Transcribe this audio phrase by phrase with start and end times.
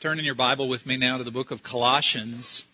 [0.00, 2.64] Turn in your Bible with me now to the book of Colossians.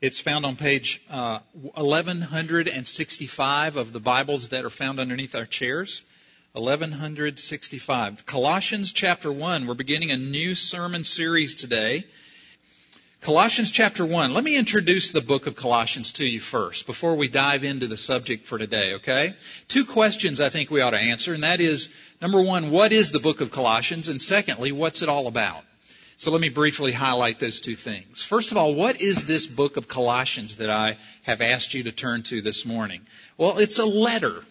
[0.00, 1.40] It's found on page uh,
[1.74, 6.02] 1165 of the Bibles that are found underneath our chairs.
[6.54, 8.24] 1165.
[8.24, 9.66] Colossians chapter 1.
[9.66, 12.04] We're beginning a new sermon series today.
[13.20, 14.32] Colossians chapter 1.
[14.32, 17.98] Let me introduce the book of Colossians to you first before we dive into the
[17.98, 19.34] subject for today, okay?
[19.68, 23.12] Two questions I think we ought to answer, and that is, number one, what is
[23.12, 24.08] the book of Colossians?
[24.08, 25.64] And secondly, what's it all about?
[26.22, 28.22] So let me briefly highlight those two things.
[28.22, 31.90] First of all, what is this book of Colossians that I have asked you to
[31.90, 33.00] turn to this morning?
[33.36, 34.44] Well, it's a letter.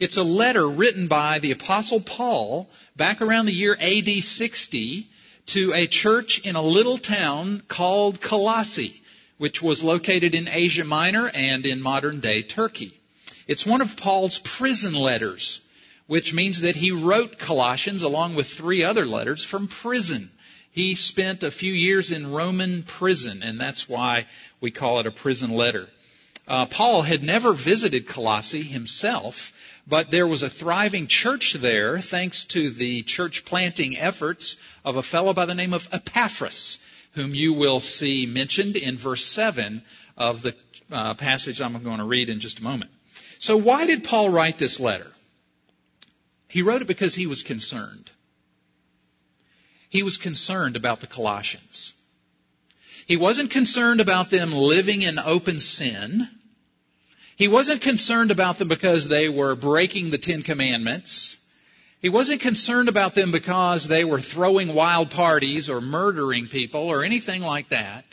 [0.00, 5.06] It's a letter written by the apostle Paul back around the year AD 60
[5.46, 9.00] to a church in a little town called Colossae,
[9.38, 12.98] which was located in Asia Minor and in modern day Turkey.
[13.46, 15.60] It's one of Paul's prison letters,
[16.08, 20.32] which means that he wrote Colossians along with three other letters from prison.
[20.76, 24.26] He spent a few years in Roman prison, and that's why
[24.60, 25.88] we call it a prison letter.
[26.46, 29.54] Uh, Paul had never visited Colossae himself,
[29.86, 35.02] but there was a thriving church there thanks to the church planting efforts of a
[35.02, 36.78] fellow by the name of Epaphras,
[37.12, 39.80] whom you will see mentioned in verse 7
[40.18, 40.54] of the
[40.92, 42.90] uh, passage I'm going to read in just a moment.
[43.38, 45.10] So why did Paul write this letter?
[46.48, 48.10] He wrote it because he was concerned.
[49.96, 51.94] He was concerned about the Colossians.
[53.06, 56.28] He wasn't concerned about them living in open sin.
[57.36, 61.38] He wasn't concerned about them because they were breaking the Ten Commandments.
[62.02, 67.02] He wasn't concerned about them because they were throwing wild parties or murdering people or
[67.02, 68.04] anything like that.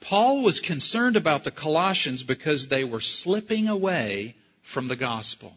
[0.00, 5.56] Paul was concerned about the Colossians because they were slipping away from the gospel.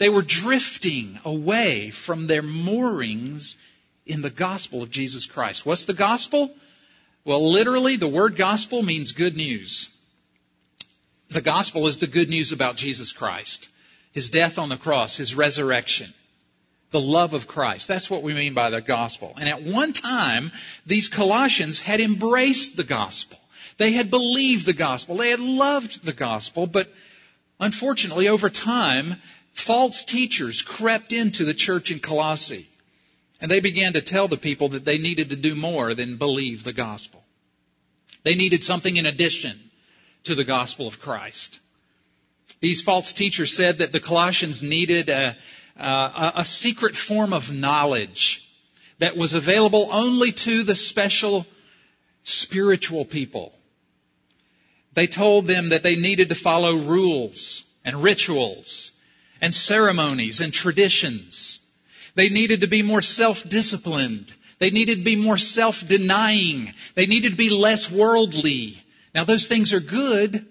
[0.00, 3.56] They were drifting away from their moorings
[4.06, 5.66] in the gospel of Jesus Christ.
[5.66, 6.54] What's the gospel?
[7.26, 9.94] Well, literally, the word gospel means good news.
[11.28, 13.68] The gospel is the good news about Jesus Christ,
[14.12, 16.10] His death on the cross, His resurrection,
[16.92, 17.86] the love of Christ.
[17.86, 19.34] That's what we mean by the gospel.
[19.38, 20.50] And at one time,
[20.86, 23.38] these Colossians had embraced the gospel.
[23.76, 25.18] They had believed the gospel.
[25.18, 26.90] They had loved the gospel, but
[27.60, 29.16] unfortunately, over time,
[29.60, 32.66] false teachers crept into the church in Colossae.
[33.40, 36.62] And they began to tell the people that they needed to do more than believe
[36.62, 37.22] the gospel.
[38.22, 39.58] They needed something in addition
[40.24, 41.58] to the gospel of Christ.
[42.60, 45.36] These false teachers said that the Colossians needed a,
[45.76, 48.46] a, a secret form of knowledge
[48.98, 51.46] that was available only to the special
[52.24, 53.54] spiritual people.
[54.92, 58.92] They told them that they needed to follow rules and rituals
[59.40, 61.60] and ceremonies and traditions.
[62.14, 64.32] They needed to be more self-disciplined.
[64.58, 66.72] They needed to be more self-denying.
[66.94, 68.82] They needed to be less worldly.
[69.14, 70.46] Now those things are good,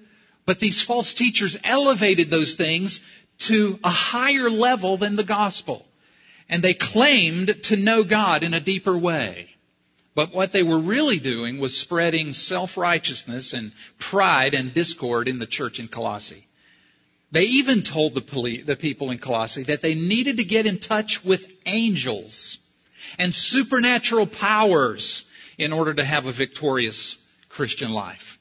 [0.46, 3.02] but these false teachers elevated those things
[3.40, 5.86] to a higher level than the gospel.
[6.50, 9.56] And they claimed to know God in a deeper way.
[10.16, 15.46] But what they were really doing was spreading self-righteousness and pride and discord in the
[15.46, 16.48] church in Colossae.
[17.31, 21.23] They even told the, the people in Colossae that they needed to get in touch
[21.23, 22.57] with angels
[23.19, 27.17] and supernatural powers in order to have a victorious
[27.50, 28.40] Christian life.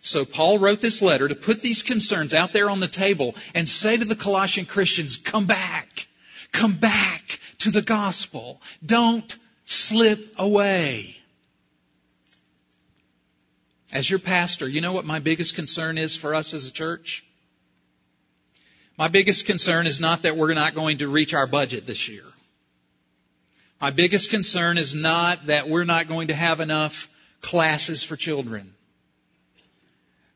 [0.00, 3.68] So Paul wrote this letter to put these concerns out there on the table and
[3.68, 6.08] say to the Colossian Christians, come back,
[6.52, 8.60] come back to the gospel.
[8.84, 11.16] Don't slip away.
[13.92, 17.24] As your pastor, you know what my biggest concern is for us as a church?
[18.98, 22.24] My biggest concern is not that we're not going to reach our budget this year.
[23.80, 27.08] My biggest concern is not that we're not going to have enough
[27.40, 28.74] classes for children.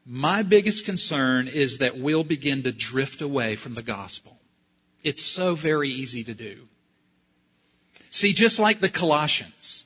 [0.04, 4.36] My biggest concern is that we'll begin to drift away from the gospel.
[5.02, 6.66] It's so very easy to do.
[8.10, 9.84] See, just like the Colossians,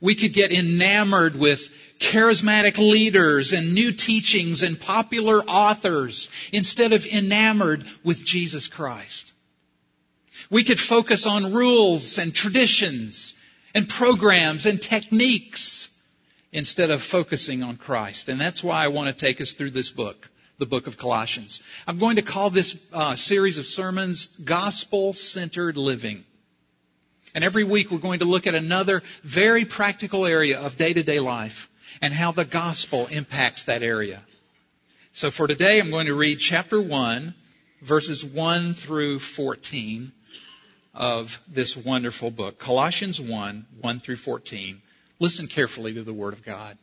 [0.00, 7.06] we could get enamored with charismatic leaders and new teachings and popular authors instead of
[7.06, 9.32] enamored with Jesus Christ.
[10.50, 13.34] We could focus on rules and traditions
[13.74, 15.88] and programs and techniques
[16.52, 18.28] instead of focusing on Christ.
[18.28, 21.62] And that's why I want to take us through this book, the book of Colossians.
[21.86, 26.24] I'm going to call this uh, series of sermons Gospel Centered Living.
[27.36, 31.02] And every week we're going to look at another very practical area of day to
[31.02, 31.68] day life
[32.00, 34.22] and how the gospel impacts that area.
[35.12, 37.34] So for today, I'm going to read chapter 1,
[37.82, 40.12] verses 1 through 14
[40.94, 42.58] of this wonderful book.
[42.58, 44.80] Colossians 1, 1 through 14.
[45.18, 46.78] Listen carefully to the Word of God.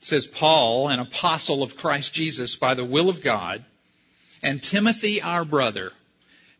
[0.00, 3.64] It says, Paul, an apostle of Christ Jesus by the will of God,
[4.42, 5.92] and Timothy, our brother,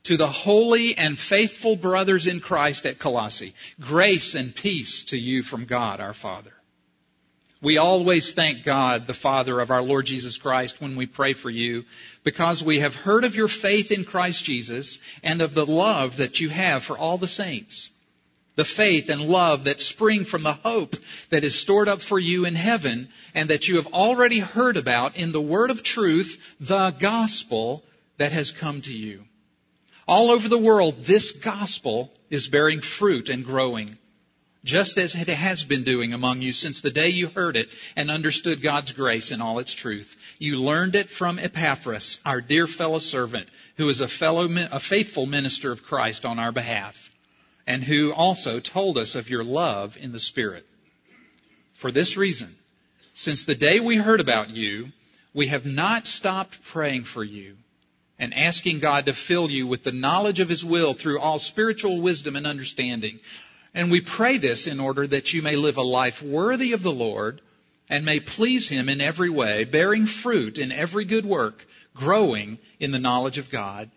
[0.08, 5.42] to the holy and faithful brothers in Christ at Colossae, grace and peace to you
[5.42, 6.54] from God our Father.
[7.60, 11.50] We always thank God, the Father of our Lord Jesus Christ, when we pray for
[11.50, 11.84] you,
[12.24, 16.40] because we have heard of your faith in Christ Jesus and of the love that
[16.40, 17.90] you have for all the saints.
[18.56, 20.96] The faith and love that spring from the hope
[21.28, 25.18] that is stored up for you in heaven and that you have already heard about
[25.18, 27.84] in the word of truth, the gospel
[28.16, 29.24] that has come to you.
[30.08, 33.98] All over the world, this gospel is bearing fruit and growing
[34.64, 38.10] just as it has been doing among you since the day you heard it and
[38.10, 40.16] understood God's grace in all its truth.
[40.38, 45.26] You learned it from Epaphras, our dear fellow servant, who is a fellow, a faithful
[45.26, 47.10] minister of Christ on our behalf,
[47.66, 50.66] and who also told us of your love in the Spirit.
[51.74, 52.54] For this reason,
[53.14, 54.90] since the day we heard about you,
[55.32, 57.56] we have not stopped praying for you
[58.18, 62.00] and asking God to fill you with the knowledge of His will through all spiritual
[62.00, 63.20] wisdom and understanding.
[63.74, 66.92] And we pray this in order that you may live a life worthy of the
[66.92, 67.40] Lord
[67.88, 72.90] and may please Him in every way, bearing fruit in every good work, growing in
[72.90, 73.90] the knowledge of God,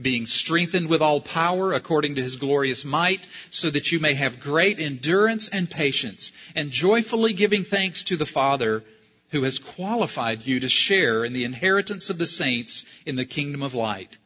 [0.00, 4.40] being strengthened with all power according to His glorious might, so that you may have
[4.40, 8.84] great endurance and patience, and joyfully giving thanks to the Father
[9.30, 13.62] who has qualified you to share in the inheritance of the saints in the kingdom
[13.62, 14.16] of light.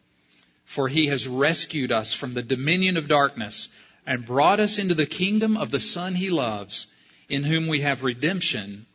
[0.64, 3.68] For He has rescued us from the dominion of darkness
[4.06, 6.86] and brought us into the kingdom of the Son he loves,
[7.28, 8.86] in whom we have redemption,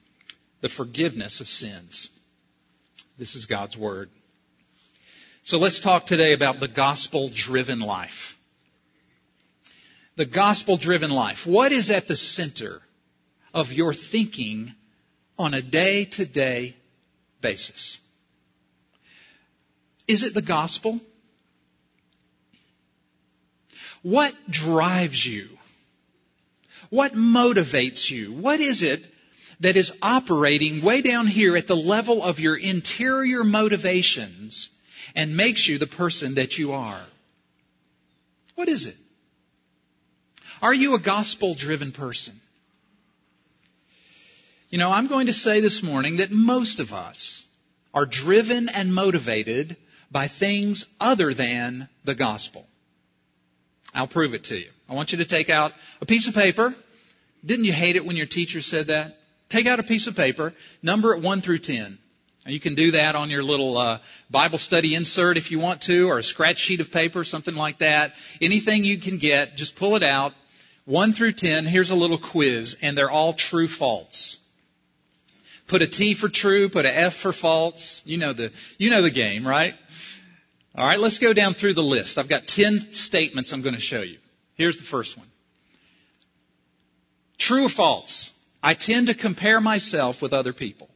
[0.62, 2.10] the forgiveness of sins.
[3.18, 4.10] This is God's Word.
[5.44, 8.38] So let's talk today about the gospel driven life.
[10.18, 11.48] The gospel driven life.
[11.48, 12.82] What is at the center
[13.54, 14.74] of your thinking
[15.38, 16.76] on a day to day
[17.42, 18.00] basis?
[20.08, 21.00] Is it the gospel?
[24.02, 25.50] What drives you?
[26.90, 28.32] What motivates you?
[28.32, 29.08] What is it
[29.60, 34.70] that is operating way down here at the level of your interior motivations
[35.16, 37.02] and makes you the person that you are?
[38.56, 38.98] What is it?
[40.62, 42.40] Are you a gospel driven person?
[44.70, 47.46] You know, I'm going to say this morning that most of us
[47.94, 49.78] are driven and motivated
[50.12, 52.68] by things other than the gospel.
[53.96, 54.70] I'll prove it to you.
[54.90, 55.72] I want you to take out
[56.02, 56.76] a piece of paper.
[57.46, 59.18] Didn't you hate it when your teacher said that?
[59.48, 60.54] Take out a piece of paper,
[60.84, 61.98] number it 1 through 10.
[62.44, 64.00] And you can do that on your little uh,
[64.30, 67.78] Bible study insert if you want to, or a scratch sheet of paper, something like
[67.78, 68.16] that.
[68.42, 70.34] Anything you can get, just pull it out.
[70.84, 74.40] 1 through 10, here's a little quiz, and they're all true false.
[75.68, 78.02] Put a T for true, put a F for false.
[78.06, 79.76] You know the, you know the game, right?
[80.76, 82.18] All right, let's go down through the list.
[82.18, 84.18] I've got 10 statements I'm going to show you.
[84.54, 85.28] Here's the first one.
[87.38, 88.32] True or false?
[88.64, 90.90] I tend to compare myself with other people.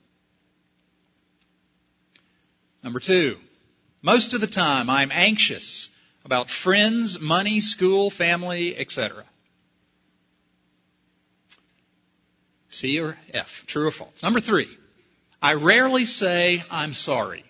[2.83, 3.38] Number two,
[4.01, 5.89] most of the time I'm anxious
[6.25, 9.23] about friends, money, school, family, etc.
[12.71, 14.23] C or F, true or false.
[14.23, 14.69] Number three,
[15.42, 17.44] I rarely say I'm sorry.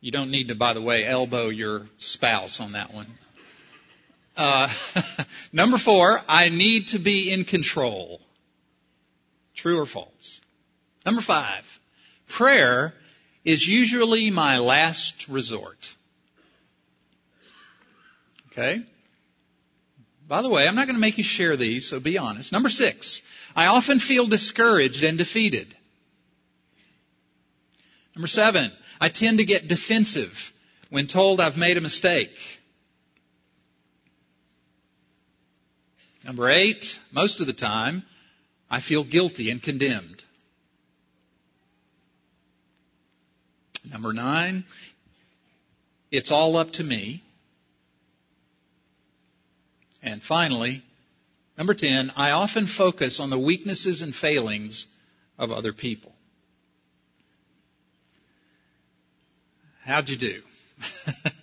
[0.00, 3.06] You don't need to, by the way, elbow your spouse on that one.
[4.36, 4.68] Uh,
[5.52, 8.20] number four, I need to be in control.
[9.54, 10.40] True or false?
[11.06, 11.80] Number five,
[12.28, 12.94] prayer
[13.44, 15.94] is usually my last resort.
[18.48, 18.82] Okay?
[20.34, 22.50] By the way, I'm not going to make you share these, so be honest.
[22.50, 23.22] Number six,
[23.54, 25.72] I often feel discouraged and defeated.
[28.16, 30.52] Number seven, I tend to get defensive
[30.90, 32.36] when told I've made a mistake.
[36.24, 38.02] Number eight, most of the time,
[38.68, 40.20] I feel guilty and condemned.
[43.88, 44.64] Number nine,
[46.10, 47.22] it's all up to me.
[50.04, 50.82] And finally,
[51.56, 54.86] number 10, I often focus on the weaknesses and failings
[55.38, 56.14] of other people.
[59.84, 60.42] How'd you do?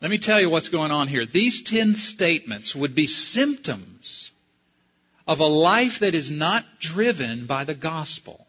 [0.00, 1.26] Let me tell you what's going on here.
[1.26, 4.30] These 10 statements would be symptoms
[5.26, 8.46] of a life that is not driven by the gospel.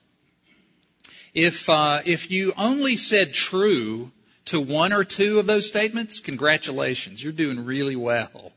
[1.33, 4.11] If, uh, if you only said true
[4.45, 7.23] to one or two of those statements, congratulations.
[7.23, 8.51] You're doing really well.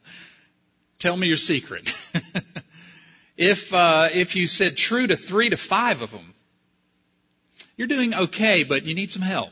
[0.98, 1.88] Tell me your secret.
[3.36, 6.34] if, uh, if you said true to three to five of them,
[7.76, 9.50] you're doing okay, but you need some help.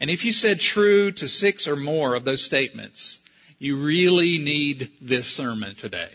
[0.00, 3.18] And if you said true to six or more of those statements,
[3.58, 6.10] you really need this sermon today.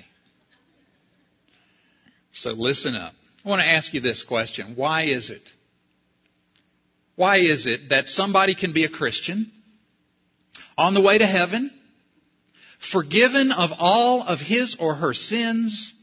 [2.32, 3.13] So listen up.
[3.46, 4.75] I want to ask you this question.
[4.75, 5.54] Why is it?
[7.15, 9.51] Why is it that somebody can be a Christian
[10.77, 11.72] on the way to heaven,
[12.77, 15.93] forgiven of all of his or her sins,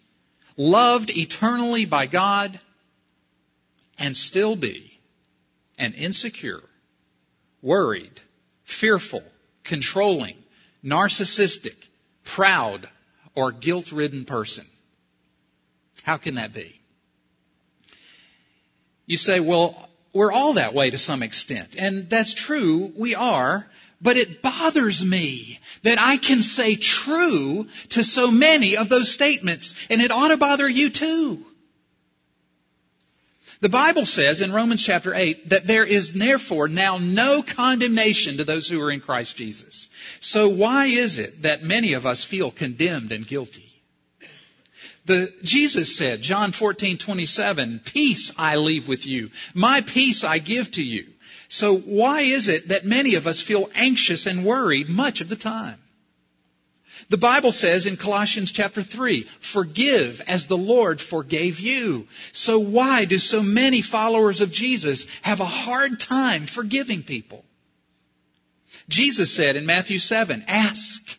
[0.57, 2.59] loved eternally by God,
[3.99, 4.99] and still be
[5.79, 6.63] an insecure,
[7.61, 8.21] worried,
[8.65, 9.23] fearful,
[9.65, 10.37] controlling,
[10.83, 11.77] narcissistic,
[12.25, 12.89] proud,
[13.35, 14.67] or guilt ridden person?
[16.03, 16.81] How can that be?
[19.07, 21.77] You say, well, we're all that way to some extent.
[21.79, 23.67] And that's true, we are.
[24.01, 29.77] But it bothers me that I can say true to so many of those statements,
[29.89, 31.47] and it ought to bother you too.
[33.61, 38.45] The Bible says in Romans chapter 8 that there is therefore now no condemnation to
[38.45, 39.89] those who are in Christ Jesus.
[40.19, 43.72] So why is it that many of us feel condemned and guilty?
[45.05, 49.31] The, Jesus said, John 14, 27, peace I leave with you.
[49.53, 51.07] My peace I give to you.
[51.49, 55.37] So why is it that many of us feel anxious and worried much of the
[55.37, 55.79] time?
[57.09, 62.07] The Bible says in Colossians chapter 3, forgive as the Lord forgave you.
[62.33, 67.45] So why do so many followers of Jesus have a hard time forgiving people?
[68.89, 71.19] Jesus said in Matthew 7, ask,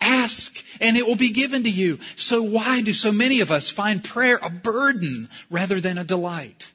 [0.00, 1.98] ask, and it will be given to you.
[2.16, 6.72] So why do so many of us find prayer a burden rather than a delight?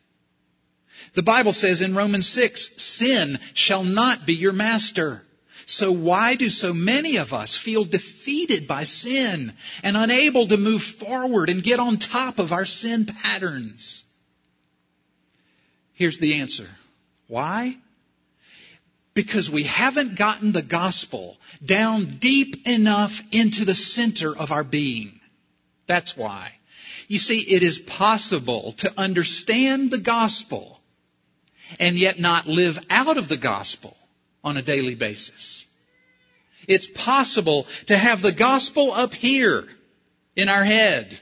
[1.13, 5.23] The Bible says in Romans 6, sin shall not be your master.
[5.65, 10.83] So why do so many of us feel defeated by sin and unable to move
[10.83, 14.03] forward and get on top of our sin patterns?
[15.93, 16.67] Here's the answer.
[17.27, 17.77] Why?
[19.13, 25.19] Because we haven't gotten the gospel down deep enough into the center of our being.
[25.85, 26.53] That's why.
[27.07, 30.79] You see, it is possible to understand the gospel
[31.79, 33.97] and yet not live out of the gospel
[34.43, 35.65] on a daily basis.
[36.67, 39.67] It's possible to have the gospel up here
[40.35, 41.19] in our head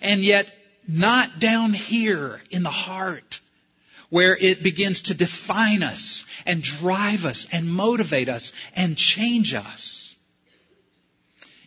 [0.00, 0.54] and yet
[0.88, 3.40] not down here in the heart
[4.10, 10.16] where it begins to define us and drive us and motivate us and change us.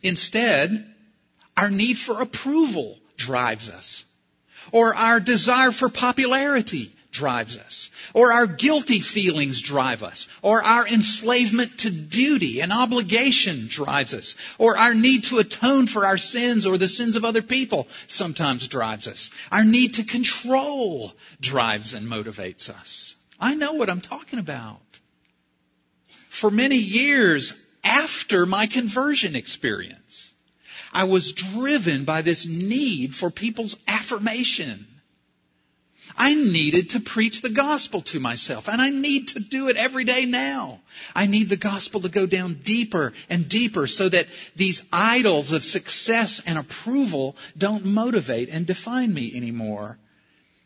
[0.01, 0.85] Instead,
[1.57, 4.05] our need for approval drives us
[4.71, 10.87] or our desire for popularity drives us, or our guilty feelings drive us, or our
[10.87, 16.65] enslavement to duty and obligation drives us, or our need to atone for our sins
[16.65, 19.31] or the sins of other people sometimes drives us.
[19.51, 23.15] Our need to control drives and motivates us.
[23.39, 24.79] I know what I'm talking about.
[26.29, 30.31] For many years after my conversion experience,
[30.93, 34.87] I was driven by this need for people's affirmation
[36.17, 40.03] I needed to preach the gospel to myself, and I need to do it every
[40.03, 40.79] day now.
[41.15, 45.63] I need the gospel to go down deeper and deeper so that these idols of
[45.63, 49.97] success and approval don't motivate and define me anymore.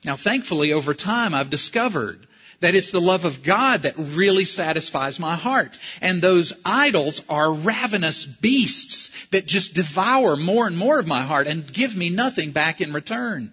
[0.04, 2.28] Now, thankfully, over time, I've discovered
[2.60, 5.78] that it's the love of God that really satisfies my heart.
[6.02, 11.48] And those idols are ravenous beasts that just devour more and more of my heart
[11.48, 13.52] and give me nothing back in return.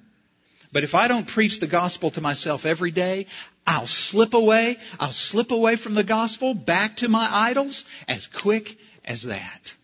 [0.72, 3.26] But if I don't preach the gospel to myself every day,
[3.66, 4.76] I'll slip away.
[5.00, 9.76] I'll slip away from the gospel back to my idols as quick as that.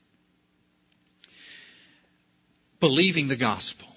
[2.79, 3.89] Believing the gospel.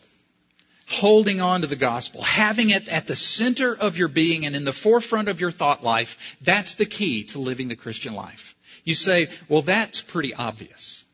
[0.88, 4.64] Holding on to the gospel, having it at the center of your being and in
[4.64, 8.56] the forefront of your thought life, that's the key to living the Christian life.
[8.86, 11.06] You say, well, that's pretty obvious.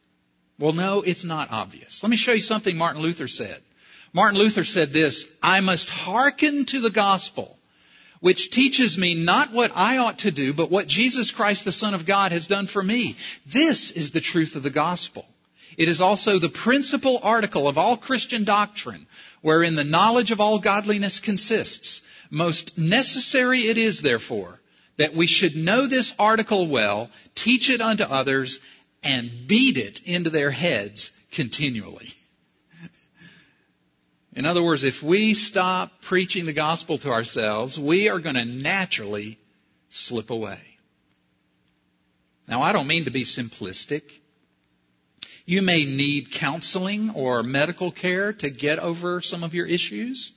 [0.58, 2.01] Well, no, it's not obvious.
[2.01, 3.62] Let me show you something Martin Luther said.
[4.15, 7.60] Martin Luther said this, I must hearken to the gospel,
[8.22, 11.93] which teaches me not what I ought to do, but what Jesus Christ, the Son
[11.93, 13.17] of God, has done for me.
[13.45, 15.27] This is the truth of the gospel.
[15.77, 19.05] It is also the principal article of all Christian doctrine,
[19.41, 22.01] wherein the knowledge of all godliness consists.
[22.29, 24.62] Most necessary it is, therefore,
[24.95, 28.62] that we should know this article well, teach it unto others,
[29.03, 32.13] and beat it into their heads continually.
[34.36, 38.44] In other words, if we stop preaching the gospel to ourselves, we are going to
[38.44, 39.39] naturally
[39.89, 40.60] slip away.
[42.48, 44.04] Now, I don't mean to be simplistic.
[45.46, 50.34] You may need counseling or medical care to get over some of your issues.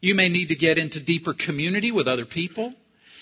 [0.00, 2.74] You may need to get into deeper community with other people.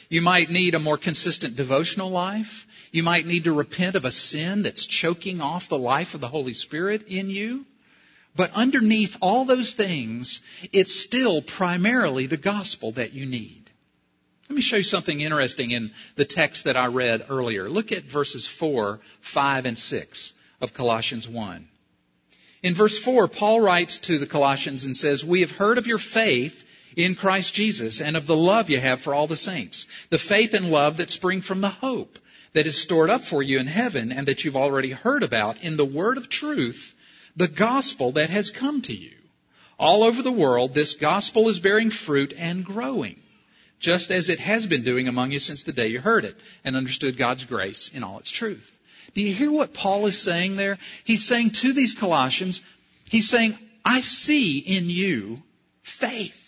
[0.09, 2.67] You might need a more consistent devotional life.
[2.93, 6.29] You might need to repent of a sin that's choking off the life of the
[6.29, 7.67] Holy Spirit in you.
[8.37, 13.71] But underneath all those things, it's still primarily the gospel that you need.
[14.49, 17.69] Let me show you something interesting in the text that I read earlier.
[17.69, 21.67] Look at verses 4, 5, and 6 of Colossians 1.
[22.63, 25.99] In verse 4, Paul writes to the Colossians and says, We have heard of your
[25.99, 26.65] faith
[26.97, 29.87] in Christ Jesus and of the love you have for all the saints.
[30.11, 32.19] The faith and love that spring from the hope
[32.55, 35.77] that is stored up for you in heaven and that you've already heard about in
[35.77, 36.95] the word of truth,
[37.37, 39.13] the gospel that has come to you.
[39.79, 43.21] All over the world, this gospel is bearing fruit and growing,
[43.79, 46.77] just as it has been doing among you since the day you heard it and
[46.77, 48.73] understood God's grace in all its truth.
[49.15, 50.79] Do you hear what Paul is saying there?
[51.05, 52.63] He's saying to these Colossians,
[53.11, 55.43] he's saying, I see in you
[55.83, 56.43] faith.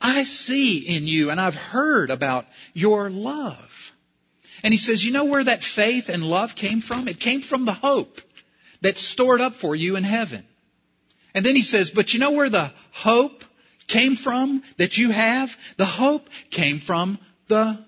[0.00, 3.92] I see in you and I've heard about your love.
[4.62, 7.06] And he says, you know where that faith and love came from?
[7.06, 8.20] It came from the hope
[8.80, 10.44] that's stored up for you in heaven.
[11.34, 13.44] And then he says, but you know where the hope
[13.86, 15.56] came from that you have?
[15.76, 17.18] The hope came from
[17.48, 17.78] the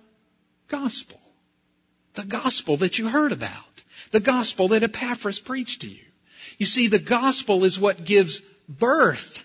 [0.68, 1.20] gospel.
[2.14, 3.82] The gospel that you heard about.
[4.10, 6.04] The gospel that Epaphras preached to you.
[6.58, 9.40] You see, the gospel is what gives birth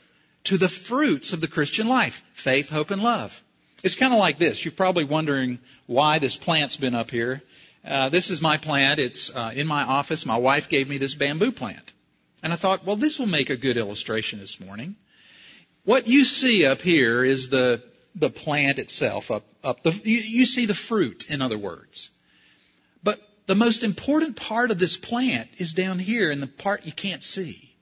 [0.45, 3.41] to the fruits of the Christian life faith, hope, and love.
[3.83, 4.63] It's kind of like this.
[4.63, 7.41] You're probably wondering why this plant's been up here.
[7.85, 8.99] Uh, this is my plant.
[8.99, 10.25] It's uh, in my office.
[10.25, 11.93] My wife gave me this bamboo plant.
[12.41, 14.95] And I thought, well, this will make a good illustration this morning.
[15.83, 17.83] What you see up here is the,
[18.15, 22.09] the plant itself up, up the, you, you see the fruit, in other words.
[23.03, 26.91] But the most important part of this plant is down here in the part you
[26.91, 27.75] can't see.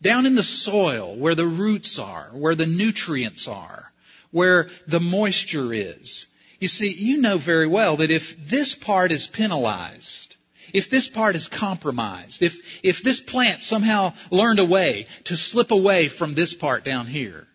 [0.00, 3.92] Down in the soil where the roots are, where the nutrients are,
[4.30, 6.26] where the moisture is.
[6.62, 10.36] You see, you know very well that if this part is penalized,
[10.72, 15.72] if this part is compromised, if, if this plant somehow learned a way to slip
[15.72, 17.48] away from this part down here,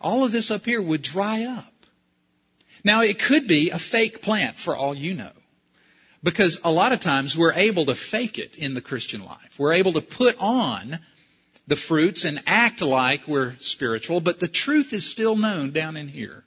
[0.00, 1.74] all of this up here would dry up.
[2.82, 5.32] Now it could be a fake plant for all you know.
[6.22, 9.58] Because a lot of times we're able to fake it in the Christian life.
[9.58, 11.00] We're able to put on
[11.66, 16.08] the fruits and act like we're spiritual, but the truth is still known down in
[16.08, 16.44] here.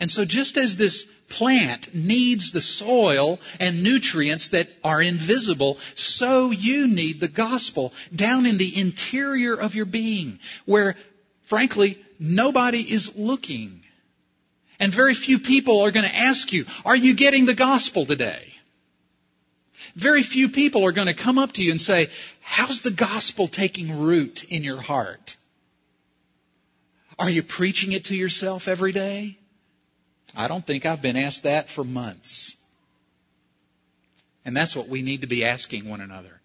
[0.00, 6.50] And so just as this plant needs the soil and nutrients that are invisible, so
[6.50, 10.96] you need the gospel down in the interior of your being, where
[11.44, 13.82] frankly, nobody is looking.
[14.78, 18.52] And very few people are going to ask you, are you getting the gospel today?
[19.94, 22.10] Very few people are going to come up to you and say,
[22.42, 25.36] how's the gospel taking root in your heart?
[27.18, 29.38] Are you preaching it to yourself every day?
[30.36, 32.56] I don't think I've been asked that for months.
[34.44, 36.40] And that's what we need to be asking one another.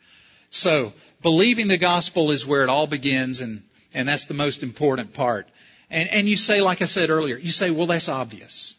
[0.50, 5.14] So, believing the gospel is where it all begins and, and that's the most important
[5.14, 5.48] part.
[5.90, 8.76] And, and you say, like I said earlier, you say, well, that's obvious.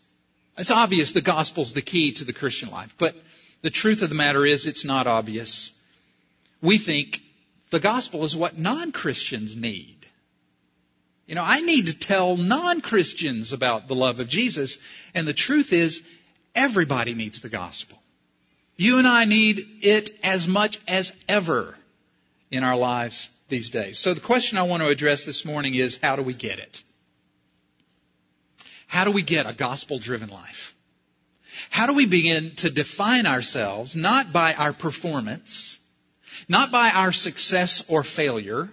[0.59, 2.95] It's obvious the gospel's the key to the Christian life.
[2.99, 3.15] But
[3.63, 5.73] the truth of the matter is it's not obvious.
[6.61, 7.23] We think
[7.71, 9.97] the gospel is what non-Christians need.
[11.27, 14.79] You know, I need to tell non-Christians about the love of Jesus,
[15.15, 16.03] and the truth is
[16.55, 17.99] everybody needs the gospel.
[18.77, 21.77] You and I need it as much as ever
[22.51, 23.99] in our lives these days.
[23.99, 26.83] So the question I want to address this morning is how do we get it?
[28.87, 30.75] How do we get a gospel driven life?
[31.71, 35.79] How do we begin to define ourselves not by our performance,
[36.49, 38.71] not by our success or failure,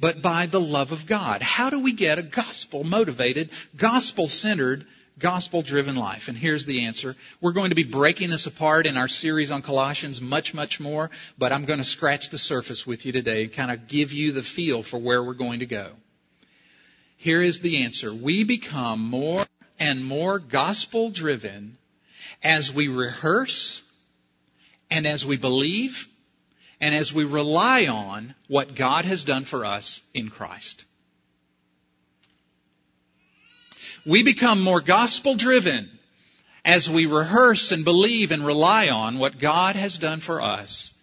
[0.00, 1.42] but by the love of God?
[1.42, 4.86] How do we get a gospel motivated, gospel centered,
[5.18, 6.28] gospel driven life?
[6.28, 7.16] And here's the answer.
[7.40, 11.10] We're going to be breaking this apart in our series on Colossians much, much more,
[11.36, 14.32] but I'm going to scratch the surface with you today and kind of give you
[14.32, 15.92] the feel for where we're going to go.
[17.16, 18.14] Here is the answer.
[18.14, 19.44] We become more
[19.80, 21.76] and more gospel driven
[22.42, 23.82] as we rehearse
[24.90, 26.08] and as we believe
[26.80, 30.84] and as we rely on what God has done for us in Christ.
[34.06, 35.90] We become more gospel driven
[36.64, 40.94] as we rehearse and believe and rely on what God has done for us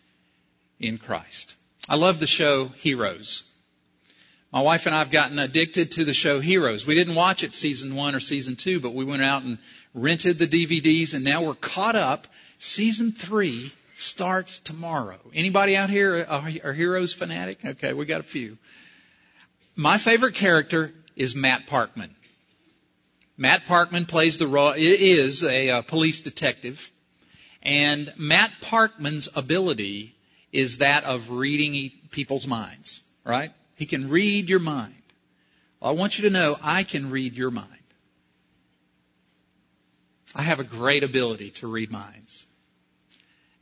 [0.80, 1.56] in Christ.
[1.88, 3.44] I love the show Heroes.
[4.52, 6.88] My wife and I have gotten addicted to the show Heroes.
[6.88, 9.58] We didn't watch it season one or season two, but we went out and
[9.94, 12.28] rented the DVDs and now we're caught up.
[12.58, 15.20] Season three starts tomorrow.
[15.34, 17.64] Anybody out here are Heroes fanatic?
[17.66, 18.58] Okay, we got a few.
[19.76, 22.10] My favorite character is Matt Parkman.
[23.38, 26.92] Matt Parkman plays the role, is a, a police detective.
[27.62, 30.16] And Matt Parkman's ability
[30.52, 33.52] is that of reading people's minds, right?
[33.76, 34.94] He can read your mind.
[35.82, 37.70] Well, I want you to know I can read your mind.
[40.34, 42.46] I have a great ability to read minds.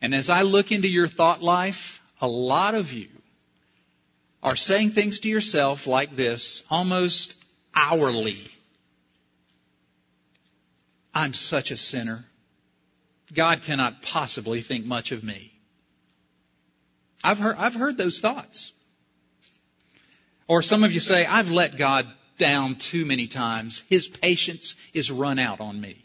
[0.04, 3.08] And as I look into your thought life, a lot of you
[4.44, 7.34] are saying things to yourself like this almost
[7.74, 8.38] hourly.
[11.14, 12.26] I'm such a sinner.
[13.34, 15.54] God cannot possibly think much of me.
[17.24, 18.74] I've heard, I've heard those thoughts.
[20.50, 23.86] Or some of you say, I've let God down too many times.
[23.88, 26.04] His patience is run out on me.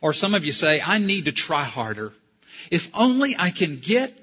[0.00, 2.14] Or some of you say, I need to try harder.
[2.70, 4.18] If only I can get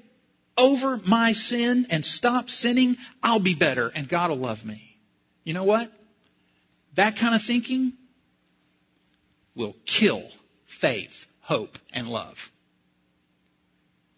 [0.56, 4.96] over my sin and stop sinning, I'll be better and God will love me.
[5.44, 5.92] You know what?
[6.94, 7.92] That kind of thinking
[9.54, 10.22] will kill
[10.66, 12.50] faith, hope, and love.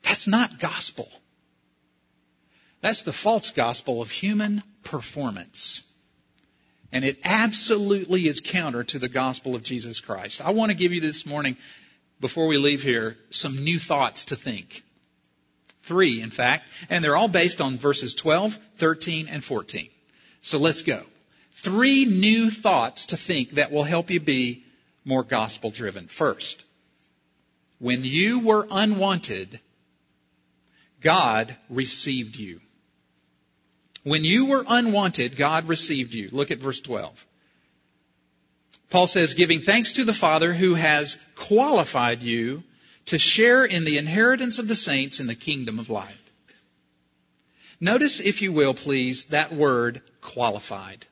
[0.03, 1.09] That's not gospel.
[2.81, 5.83] That's the false gospel of human performance.
[6.93, 10.41] And it absolutely is counter to the gospel of Jesus Christ.
[10.41, 11.57] I want to give you this morning,
[12.21, 14.83] before we leave here, some new thoughts to think.
[15.83, 19.89] Three, in fact, and they're all based on verses 12, 13, and 14.
[20.43, 21.03] So let's go.
[21.53, 24.65] Three new thoughts to think that will help you be
[25.05, 26.07] more gospel driven.
[26.07, 26.63] First,
[27.79, 29.61] when you were unwanted,
[31.01, 32.61] God received you.
[34.03, 36.29] When you were unwanted, God received you.
[36.33, 37.27] Look at verse 12.
[38.91, 42.63] Paul says, giving thanks to the Father who has qualified you
[43.07, 46.15] to share in the inheritance of the saints in the kingdom of light.
[47.81, 51.07] Notice, if you will, please, that word qualified.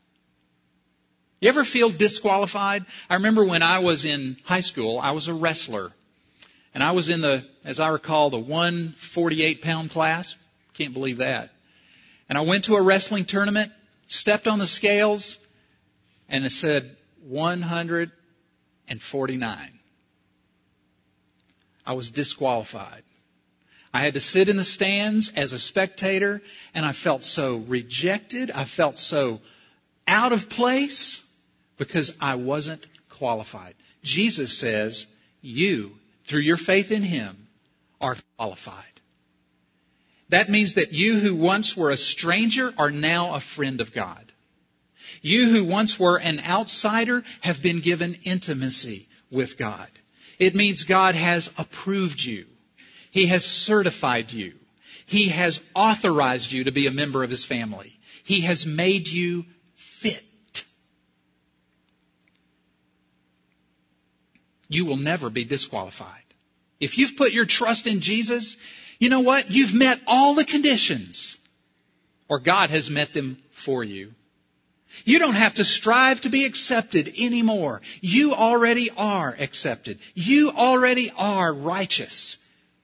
[1.41, 2.85] You ever feel disqualified?
[3.11, 5.93] I remember when I was in high school, I was a wrestler.
[6.75, 10.37] And I was in the, as I recall, the 148 pound class.
[10.75, 11.51] Can't believe that.
[12.29, 13.73] And I went to a wrestling tournament,
[14.09, 15.39] stepped on the scales,
[16.29, 19.79] and it said 149.
[21.85, 23.03] I was disqualified.
[23.93, 26.43] I had to sit in the stands as a spectator,
[26.75, 28.51] and I felt so rejected.
[28.51, 29.41] I felt so
[30.07, 31.23] out of place
[31.79, 33.75] because I wasn't qualified.
[34.03, 35.07] Jesus says,
[35.41, 37.49] You, through your faith in Him,
[38.01, 38.85] are qualified.
[40.29, 44.33] That means that you who once were a stranger are now a friend of God.
[45.27, 49.89] You who once were an outsider have been given intimacy with God.
[50.39, 52.47] It means God has approved you.
[53.11, 54.53] He has certified you.
[55.05, 57.99] He has authorized you to be a member of His family.
[58.23, 60.65] He has made you fit.
[64.69, 66.23] You will never be disqualified.
[66.79, 68.57] If you've put your trust in Jesus,
[69.01, 69.51] you know what?
[69.51, 71.37] You've met all the conditions.
[72.29, 74.15] Or God has met them for you.
[75.05, 77.83] You don't have to strive to be accepted anymore.
[78.01, 79.99] You already are accepted.
[80.14, 82.38] You already are righteous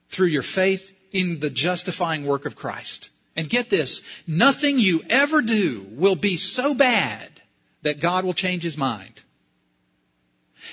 [0.09, 3.09] through your faith in the justifying work of Christ.
[3.35, 7.29] And get this, nothing you ever do will be so bad
[7.81, 9.21] that God will change his mind.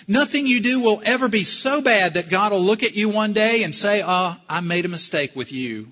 [0.07, 3.33] Nothing you do will ever be so bad that God will look at you one
[3.33, 5.89] day and say, oh, I made a mistake with you.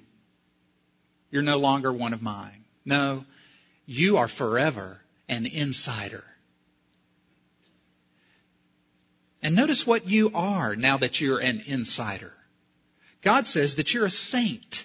[1.31, 2.65] You're no longer one of mine.
[2.85, 3.25] No,
[3.87, 6.25] you are forever an insider.
[9.43, 12.33] And notice what you are now that you're an insider.
[13.23, 14.85] God says that you're a saint.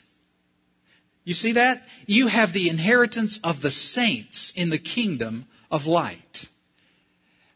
[1.23, 1.87] You see that?
[2.05, 6.47] You have the inheritance of the saints in the kingdom of light.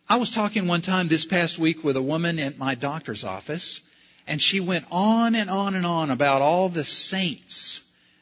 [0.09, 3.81] I was talking one time this past week with a woman at my doctor's office,
[4.25, 7.81] and she went on and on and on about all the saints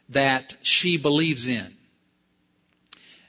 [0.09, 1.74] that she believes in.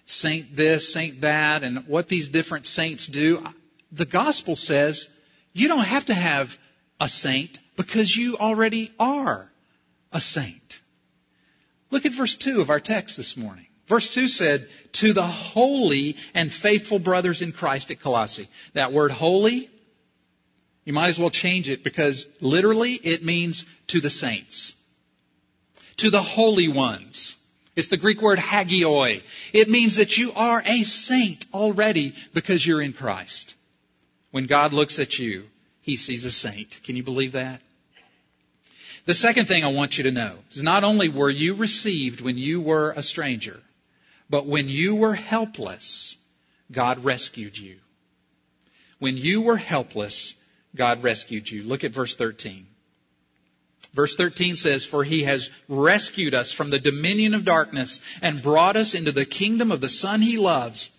[0.06, 3.44] Saint this, saint that, and what these different saints do.
[3.92, 5.08] The gospel says
[5.52, 6.58] you don't have to have
[7.00, 9.50] a saint because you already are
[10.12, 10.80] a saint.
[11.90, 13.66] Look at verse 2 of our text this morning.
[13.86, 18.48] Verse 2 said, to the holy and faithful brothers in Christ at Colossae.
[18.72, 19.70] That word holy,
[20.84, 24.74] you might as well change it because literally it means to the saints.
[25.98, 27.36] To the holy ones.
[27.76, 29.22] It's the Greek word hagioi.
[29.52, 33.54] It means that you are a saint already because you're in Christ.
[34.30, 35.44] When God looks at you,
[35.82, 36.80] He sees a saint.
[36.84, 37.60] Can you believe that?
[39.04, 42.38] The second thing I want you to know is not only were you received when
[42.38, 43.60] you were a stranger,
[44.28, 46.16] but when you were helpless,
[46.72, 47.76] God rescued you.
[48.98, 50.34] When you were helpless,
[50.74, 51.62] God rescued you.
[51.62, 52.66] Look at verse 13.
[53.96, 58.76] Verse 13 says, For he has rescued us from the dominion of darkness and brought
[58.76, 60.90] us into the kingdom of the Son he loves,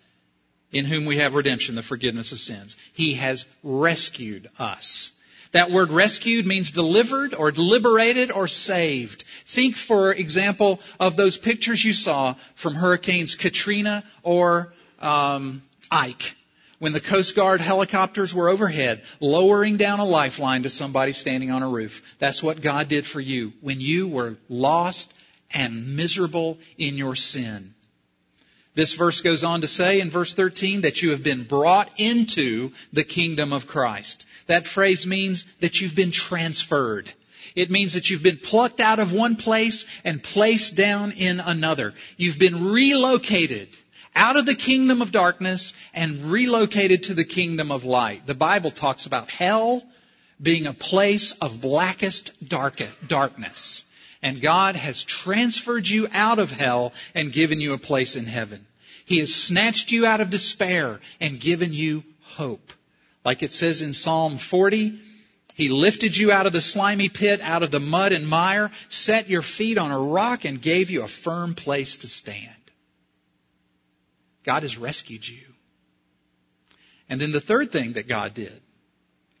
[0.72, 2.76] in whom we have redemption, the forgiveness of sins.
[2.92, 5.12] He has rescued us.
[5.52, 9.22] That word rescued means delivered or liberated or saved.
[9.46, 16.34] Think, for example, of those pictures you saw from hurricanes Katrina or um, Ike
[16.78, 21.62] when the Coast Guard helicopters were overhead, lowering down a lifeline to somebody standing on
[21.62, 22.02] a roof.
[22.18, 25.12] That's what God did for you when you were lost
[25.50, 27.74] and miserable in your sin.
[28.74, 32.70] This verse goes on to say in verse 13 that you have been brought into
[32.92, 34.24] the kingdom of Christ.
[34.46, 37.10] That phrase means that you've been transferred.
[37.56, 41.94] It means that you've been plucked out of one place and placed down in another.
[42.16, 43.68] You've been relocated
[44.14, 48.26] out of the kingdom of darkness and relocated to the kingdom of light.
[48.26, 49.82] The Bible talks about hell
[50.40, 53.84] being a place of blackest darkness.
[54.22, 58.66] And God has transferred you out of hell and given you a place in heaven.
[59.04, 62.72] He has snatched you out of despair and given you hope.
[63.24, 64.98] Like it says in Psalm 40,
[65.54, 69.28] He lifted you out of the slimy pit, out of the mud and mire, set
[69.28, 72.54] your feet on a rock, and gave you a firm place to stand.
[74.44, 75.44] God has rescued you.
[77.08, 78.60] And then the third thing that God did,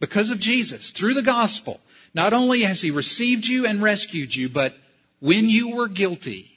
[0.00, 1.80] because of Jesus, through the gospel,
[2.14, 4.76] not only has He received you and rescued you, but
[5.20, 6.50] when you were guilty,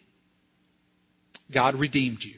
[1.52, 2.36] God redeemed you.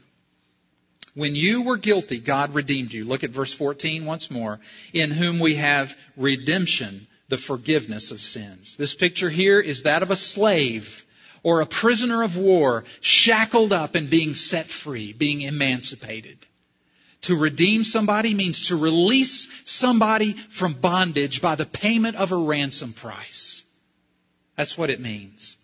[1.13, 3.05] When you were guilty, God redeemed you.
[3.05, 4.59] Look at verse 14 once more.
[4.93, 8.77] In whom we have redemption, the forgiveness of sins.
[8.77, 11.05] This picture here is that of a slave
[11.43, 16.37] or a prisoner of war shackled up and being set free, being emancipated.
[17.23, 22.93] To redeem somebody means to release somebody from bondage by the payment of a ransom
[22.93, 23.63] price.
[24.57, 25.55] That's what it means.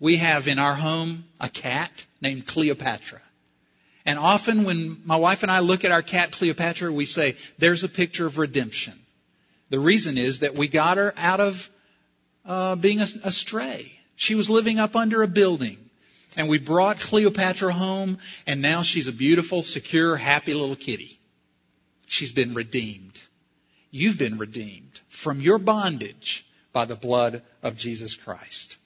[0.00, 3.20] We have in our home a cat named Cleopatra.
[4.06, 7.84] And often when my wife and I look at our cat Cleopatra, we say, there's
[7.84, 8.94] a picture of redemption.
[9.70, 11.68] The reason is that we got her out of
[12.46, 13.97] uh, being a astray.
[14.18, 15.78] She was living up under a building.
[16.36, 21.18] And we brought Cleopatra home, and now she's a beautiful, secure, happy little kitty.
[22.06, 23.18] She's been redeemed.
[23.90, 28.76] You've been redeemed from your bondage by the blood of Jesus Christ.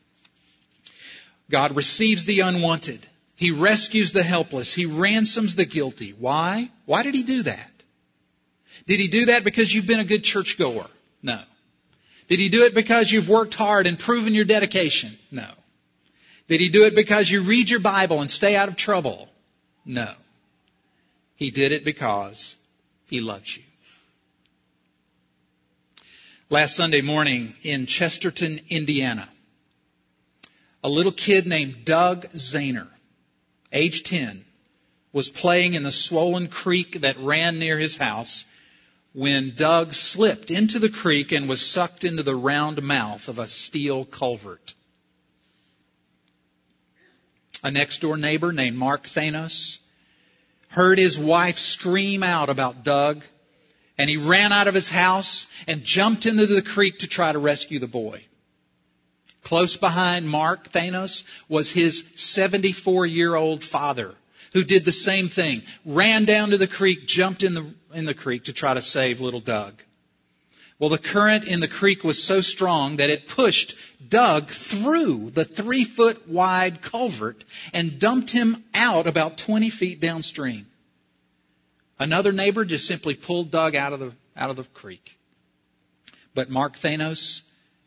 [1.50, 3.04] God receives the unwanted.
[3.34, 4.72] He rescues the helpless.
[4.72, 6.10] He ransoms the guilty.
[6.10, 6.70] Why?
[6.84, 7.70] Why did he do that?
[8.86, 10.86] Did he do that because you've been a good churchgoer?
[11.22, 11.40] No.
[12.28, 15.16] Did he do it because you've worked hard and proven your dedication?
[15.30, 15.46] No.
[16.48, 19.28] Did he do it because you read your Bible and stay out of trouble?
[19.84, 20.12] No.
[21.36, 22.56] He did it because
[23.08, 23.62] he loves you.
[26.50, 29.26] Last Sunday morning in Chesterton, Indiana,
[30.84, 32.88] a little kid named Doug Zahner,
[33.72, 34.44] age 10,
[35.12, 38.44] was playing in the swollen creek that ran near his house
[39.12, 43.46] when Doug slipped into the creek and was sucked into the round mouth of a
[43.46, 44.74] steel culvert.
[47.62, 49.78] A next door neighbor named Mark Thanos
[50.68, 53.22] heard his wife scream out about Doug
[53.98, 57.38] and he ran out of his house and jumped into the creek to try to
[57.38, 58.24] rescue the boy.
[59.42, 64.14] Close behind Mark Thanos was his 74 year old father
[64.52, 68.14] who did the same thing, ran down to the creek, jumped in the, in the
[68.14, 69.82] creek to try to save little Doug.
[70.78, 73.76] Well, the current in the creek was so strong that it pushed
[74.08, 80.66] Doug through the three foot wide culvert and dumped him out about 20 feet downstream.
[81.98, 85.16] Another neighbor just simply pulled Doug out of the, out of the creek.
[86.34, 87.42] But Mark Thanos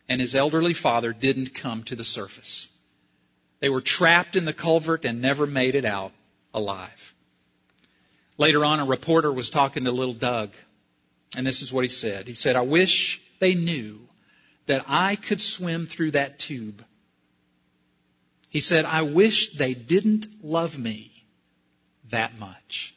[0.08, 2.70] and his elderly father didn't come to the surface.
[3.60, 6.12] They were trapped in the culvert and never made it out
[6.54, 7.15] alive.
[8.38, 10.52] Later on, a reporter was talking to little Doug,
[11.38, 12.28] and this is what he said.
[12.28, 14.00] He said, I wish they knew
[14.66, 16.84] that I could swim through that tube.
[18.50, 21.12] He said, I wish they didn't love me
[22.10, 22.96] that much.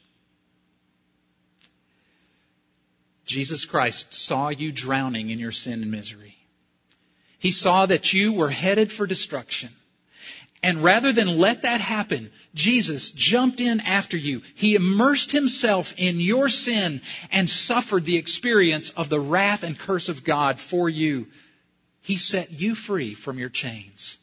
[3.26, 6.36] Jesus Christ saw you drowning in your sin and misery.
[7.38, 9.70] He saw that you were headed for destruction.
[10.62, 14.42] And rather than let that happen, Jesus jumped in after you.
[14.56, 20.08] He immersed himself in your sin and suffered the experience of the wrath and curse
[20.08, 21.28] of God for you.
[22.00, 24.18] He set you free from your chains.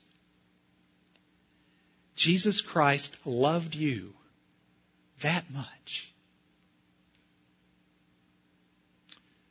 [2.18, 4.14] Jesus Christ loved you
[5.22, 6.12] that much.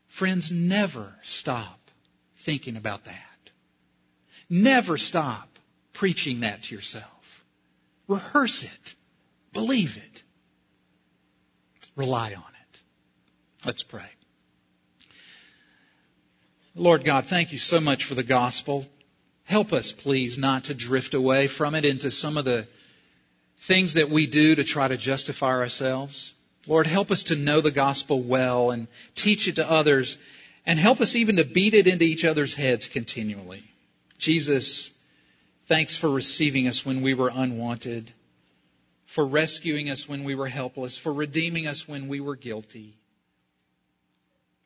[0.08, 1.90] Friends, never stop
[2.36, 3.50] thinking about that.
[4.50, 5.48] Never stop
[5.94, 7.13] preaching that to yourself.
[8.08, 8.94] Rehearse it.
[9.52, 10.22] Believe it.
[11.96, 12.78] Rely on it.
[13.66, 14.06] Let's pray.
[16.74, 18.84] Lord God, thank you so much for the gospel.
[19.44, 22.66] Help us, please, not to drift away from it into some of the
[23.58, 26.34] things that we do to try to justify ourselves.
[26.66, 30.18] Lord, help us to know the gospel well and teach it to others
[30.66, 33.62] and help us even to beat it into each other's heads continually.
[34.18, 34.90] Jesus,
[35.66, 38.10] thanks for receiving us when we were unwanted,
[39.06, 42.96] for rescuing us when we were helpless, for redeeming us when we were guilty.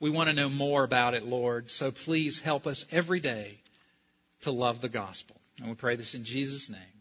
[0.01, 3.59] We want to know more about it, Lord, so please help us every day
[4.43, 5.37] to love the gospel.
[5.61, 6.98] And we pray this in Jesus' name.